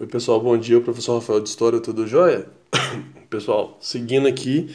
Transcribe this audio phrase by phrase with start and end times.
[0.00, 0.78] Oi, pessoal, bom dia.
[0.78, 2.46] O professor Rafael de História, tudo jóia?
[3.28, 4.74] pessoal, seguindo aqui,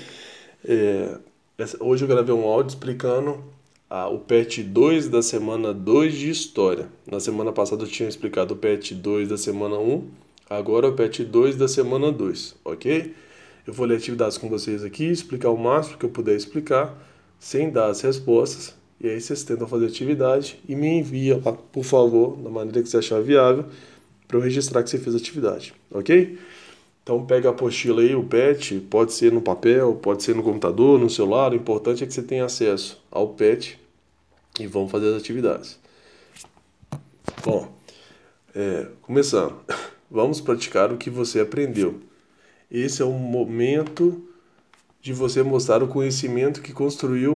[0.63, 1.17] é,
[1.79, 3.43] hoje eu gravei um áudio explicando
[3.89, 6.89] ah, o PET 2 da semana 2 de História.
[7.11, 10.07] Na semana passada eu tinha explicado o PET 2 da semana 1,
[10.47, 13.15] agora é o PET 2 da semana 2, ok?
[13.65, 16.95] Eu vou ler atividades com vocês aqui, explicar o máximo que eu puder explicar,
[17.39, 22.37] sem dar as respostas, e aí vocês tentam fazer atividade e me envia por favor,
[22.37, 23.65] da maneira que você achar viável,
[24.35, 26.37] para eu registrar que você fez atividade, ok?
[27.01, 30.99] Então pega a apostila aí, o PET, pode ser no papel, pode ser no computador,
[30.99, 33.79] no celular, o importante é que você tenha acesso ao PET
[34.59, 35.79] e vamos fazer as atividades.
[37.45, 37.73] Bom,
[38.53, 39.55] é, começando,
[40.11, 42.01] vamos praticar o que você aprendeu.
[42.69, 44.27] Esse é o momento
[44.99, 47.33] de você mostrar o conhecimento que construiu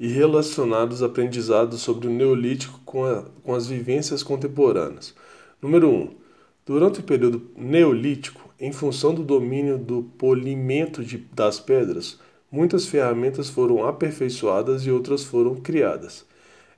[0.00, 5.14] e relacionar os aprendizados sobre o Neolítico com, a, com as vivências contemporâneas.
[5.60, 5.94] Número 1.
[5.94, 6.21] Um,
[6.66, 12.18] durante o período Neolítico, em função do domínio do polimento de, das pedras,
[12.50, 16.24] muitas ferramentas foram aperfeiçoadas e outras foram criadas.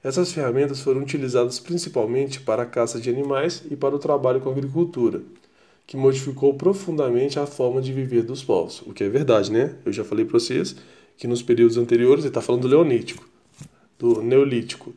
[0.02, 4.50] Essas ferramentas foram utilizadas principalmente para a caça de animais e para o trabalho com
[4.50, 5.22] a agricultura,
[5.86, 8.82] que modificou profundamente a forma de viver dos povos.
[8.86, 9.76] O que é verdade, né?
[9.84, 10.76] Eu já falei para vocês
[11.16, 13.26] que nos períodos anteriores, ele está falando do Leonítico,
[13.98, 14.92] do Neolítico.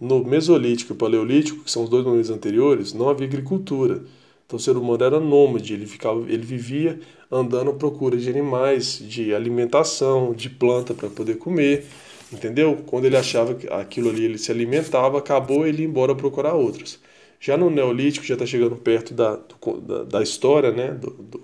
[0.00, 4.02] No Mesolítico e Paleolítico, que são os dois momentos anteriores, não havia agricultura.
[4.48, 6.98] Então o ser humano era nômade, ele, ficava, ele vivia
[7.30, 11.84] andando à procura de animais, de alimentação, de planta para poder comer,
[12.32, 12.78] entendeu?
[12.86, 16.98] Quando ele achava que aquilo ali ele se alimentava, acabou ele ia embora procurar outros.
[17.38, 19.38] Já no Neolítico, já está chegando perto da,
[19.82, 20.92] da, da, história, né?
[20.92, 21.42] Do, do,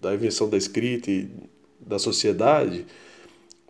[0.00, 1.30] da invenção da escrita e
[1.78, 2.84] da sociedade,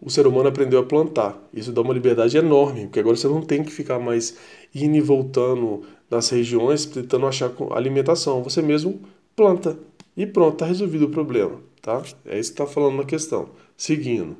[0.00, 1.38] o ser humano aprendeu a plantar.
[1.52, 4.34] Isso dá uma liberdade enorme, porque agora você não tem que ficar mais
[4.74, 8.42] indo e voltando nas regiões tentando achar alimentação.
[8.42, 9.00] Você mesmo
[9.34, 9.78] planta
[10.16, 12.02] e pronto, está resolvido o problema, tá?
[12.26, 13.48] É isso que está falando na questão.
[13.76, 14.36] Seguindo.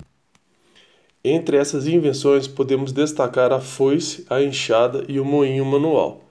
[1.24, 6.24] Entre essas invenções podemos destacar a foice, a enxada e o moinho manual.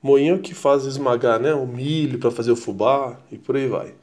[0.00, 3.94] Moinho que faz esmagar né, o milho para fazer o fubá e por aí vai.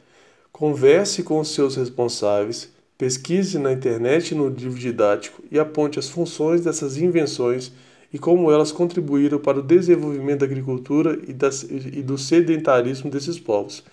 [0.51, 6.61] Converse com os seus responsáveis, pesquise na internet no livro didático e aponte as funções
[6.61, 7.71] dessas invenções
[8.15, 13.37] e como elas contribuíram para o desenvolvimento da agricultura e, das, e do sedentarismo desses
[13.37, 13.83] povos.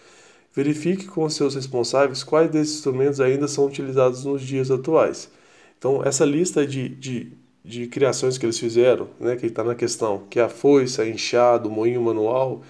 [0.54, 5.28] Verifique com seus responsáveis quais desses instrumentos ainda são utilizados nos dias atuais.
[5.76, 7.32] Então, essa lista de, de,
[7.64, 11.08] de criações que eles fizeram, né, que está na questão, que é a foice, a
[11.08, 12.62] enxada, o moinho manual,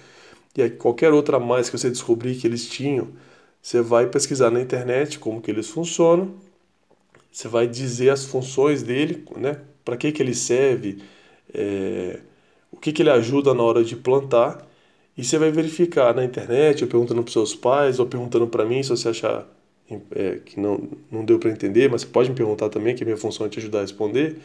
[0.57, 3.09] e qualquer outra mais que você descobrir que eles tinham,
[3.61, 6.33] você vai pesquisar na internet como que eles funcionam,
[7.31, 10.97] você vai dizer as funções dele, né, para que, que ele serve,
[11.53, 12.19] é,
[12.71, 14.67] o que, que ele ajuda na hora de plantar.
[15.17, 18.81] E você vai verificar na internet, ou perguntando para seus pais, ou perguntando para mim,
[18.81, 19.47] se você achar
[20.11, 23.05] é, que não, não deu para entender, mas você pode me perguntar também, que a
[23.05, 24.37] minha função é te ajudar a responder,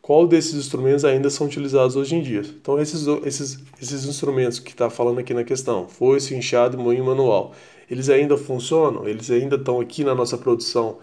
[0.00, 2.40] qual desses instrumentos ainda são utilizados hoje em dia.
[2.40, 7.04] Então, esses, esses, esses instrumentos que está falando aqui na questão, foice, enxada e moinho
[7.04, 7.52] manual,
[7.90, 9.08] eles ainda funcionam?
[9.08, 10.98] Eles ainda estão aqui na nossa produção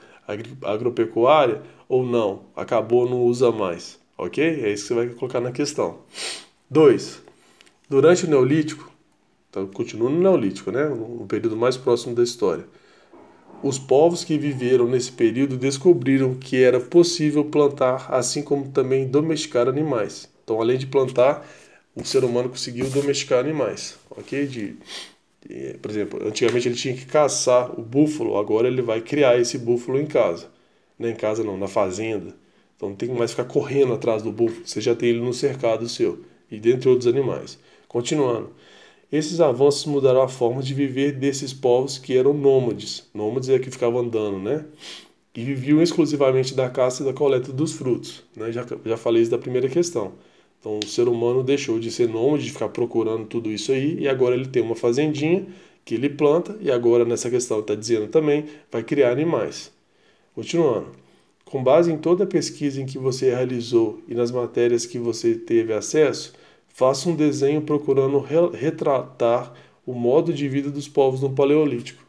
[0.64, 2.44] agropecuária ou não?
[2.56, 4.00] Acabou, não usa mais.
[4.18, 4.44] Ok?
[4.44, 6.00] É isso que você vai colocar na questão.
[6.70, 7.22] 2.
[7.90, 8.92] Durante o Neolítico,
[9.50, 10.86] então continua no Neolítico, né?
[10.86, 12.66] no período mais próximo da história,
[13.64, 19.68] os povos que viveram nesse período descobriram que era possível plantar, assim como também domesticar
[19.68, 20.30] animais.
[20.44, 21.48] Então, além de plantar,
[21.96, 24.46] o ser humano conseguiu domesticar animais, ok?
[24.46, 24.76] De,
[25.48, 29.58] de, por exemplo, antigamente ele tinha que caçar o búfalo, agora ele vai criar esse
[29.58, 30.48] búfalo em casa.
[31.00, 32.36] Não em casa não, na fazenda.
[32.76, 35.88] Então não tem mais ficar correndo atrás do búfalo, você já tem ele no cercado
[35.88, 36.20] seu,
[36.52, 37.58] e dentre outros animais.
[37.88, 38.50] Continuando.
[39.12, 43.08] Esses avanços mudaram a forma de viver desses povos que eram nômades.
[43.14, 44.66] Nômades é que ficavam andando, né?
[45.34, 48.24] E viviam exclusivamente da caça e da coleta dos frutos.
[48.36, 48.52] Né?
[48.52, 50.14] Já, já falei isso da primeira questão.
[50.60, 54.08] Então o ser humano deixou de ser nômade, de ficar procurando tudo isso aí, e
[54.08, 55.46] agora ele tem uma fazendinha
[55.86, 59.72] que ele planta, e agora nessa questão está dizendo também, vai criar animais.
[60.34, 61.05] Continuando.
[61.56, 65.36] Com base em toda a pesquisa em que você realizou e nas matérias que você
[65.36, 66.34] teve acesso,
[66.68, 68.20] faça um desenho procurando
[68.52, 69.54] retratar
[69.86, 72.04] o modo de vida dos povos no Paleolítico.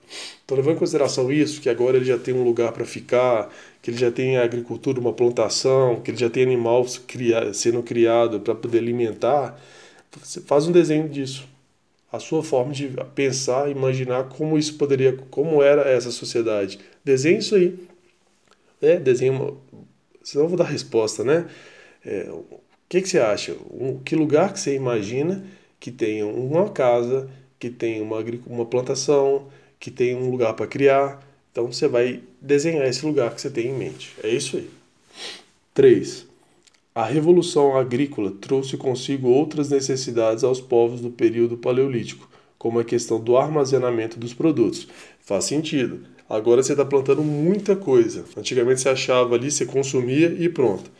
[0.45, 3.49] Então, levando em consideração isso, que agora ele já tem um lugar para ficar,
[3.81, 6.85] que ele já tem a agricultura, uma plantação, que ele já tem animal
[7.55, 9.63] sendo criado para poder alimentar,
[10.21, 11.47] você faz um desenho disso.
[12.13, 16.81] A sua forma de pensar, imaginar como isso poderia, como era essa sociedade.
[17.05, 17.79] Desenhe isso aí
[18.81, 19.33] é, desenha
[20.23, 21.49] Senão eu vou dar resposta, né?
[22.05, 22.45] É, o
[22.89, 23.57] que, que você acha?
[23.71, 25.45] Um, que lugar que você imagina
[25.79, 29.47] que tenha uma casa, que tem uma, uma plantação,
[29.79, 31.25] que tem um lugar para criar.
[31.53, 34.15] Então você vai desenhar esse lugar que você tem em mente.
[34.23, 34.69] É isso aí.
[35.73, 36.27] 3.
[36.95, 42.29] A revolução agrícola trouxe consigo outras necessidades aos povos do período paleolítico,
[42.59, 44.89] como a questão do armazenamento dos produtos.
[45.21, 46.01] Faz sentido.
[46.29, 48.25] Agora você está plantando muita coisa.
[48.37, 50.91] Antigamente você achava ali, você consumia e pronto.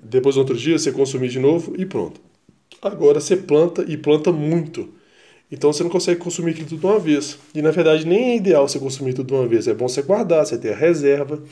[0.00, 2.20] Depois, outro dia, você consumia de novo e pronto.
[2.80, 4.88] Agora você planta e planta muito.
[5.52, 7.38] Então você não consegue consumir tudo de uma vez.
[7.54, 9.68] E na verdade nem é ideal você consumir tudo de uma vez.
[9.68, 11.42] É bom você guardar, você ter a reserva.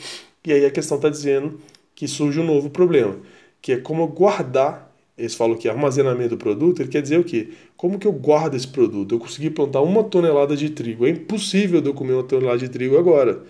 [0.45, 1.61] E aí a questão está dizendo
[1.95, 3.19] que surge um novo problema,
[3.61, 4.90] que é como guardar.
[5.21, 7.51] Eles falam que armazenamento do produto, ele quer dizer o quê?
[7.77, 9.15] Como que eu guardo esse produto?
[9.15, 11.07] Eu consegui plantar uma tonelada de trigo.
[11.07, 13.43] É impossível eu comer uma tonelada de trigo agora.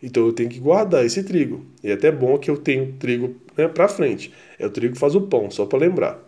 [0.00, 1.66] Então eu tenho que guardar esse trigo.
[1.82, 4.32] E é até bom que eu tenho trigo né, para frente.
[4.56, 6.22] É o trigo que faz o pão, só para lembrar.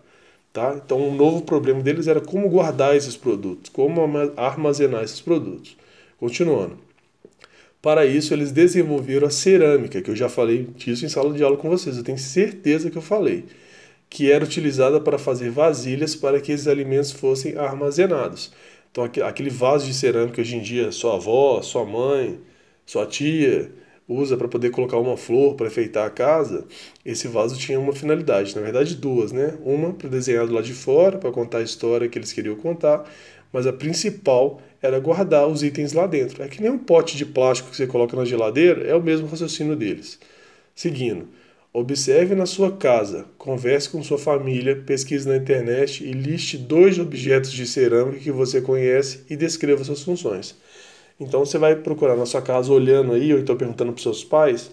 [0.53, 0.81] Tá?
[0.85, 4.01] Então, um novo problema deles era como guardar esses produtos, como
[4.37, 5.77] armazenar esses produtos.
[6.19, 6.77] Continuando.
[7.81, 11.57] Para isso, eles desenvolveram a cerâmica, que eu já falei disso em sala de aula
[11.57, 13.45] com vocês, eu tenho certeza que eu falei,
[14.11, 18.53] que era utilizada para fazer vasilhas para que esses alimentos fossem armazenados.
[18.91, 22.41] Então, aquele vaso de cerâmica hoje em dia, sua avó, sua mãe,
[22.87, 23.71] sua tia,
[24.09, 26.67] usa para poder colocar uma flor para enfeitar a casa,
[27.05, 29.59] esse vaso tinha uma finalidade, na verdade duas, né?
[29.63, 33.05] Uma para desenhar do lado de fora, para contar a história que eles queriam contar,
[33.53, 36.43] mas a principal era guardar os itens lá dentro.
[36.43, 39.27] É que nem um pote de plástico que você coloca na geladeira, é o mesmo
[39.27, 40.19] raciocínio deles.
[40.75, 41.29] Seguindo,
[41.73, 47.53] observe na sua casa, converse com sua família, pesquise na internet e liste dois objetos
[47.53, 50.57] de cerâmica que você conhece e descreva suas funções.
[51.21, 54.71] Então você vai procurar na sua casa olhando aí, ou então perguntando para seus pais,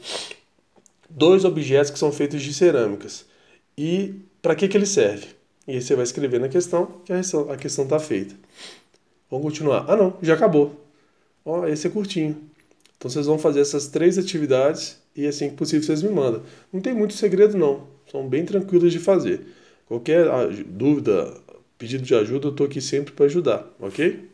[1.09, 3.25] dois objetos que são feitos de cerâmicas.
[3.77, 5.27] E para que, que ele serve?
[5.67, 8.35] E aí você vai escrever na questão que a questão está feita.
[9.29, 9.85] Vamos continuar.
[9.87, 10.85] Ah não, já acabou.
[11.43, 12.37] Ó, esse é curtinho.
[13.05, 16.41] Então vocês vão fazer essas três atividades e assim que possível vocês me mandam.
[16.73, 17.85] Não tem muito segredo não.
[18.11, 19.41] São bem tranquilos de fazer.
[19.85, 20.25] Qualquer
[20.65, 21.31] dúvida,
[21.77, 24.27] pedido de ajuda, eu estou aqui sempre para ajudar, ok?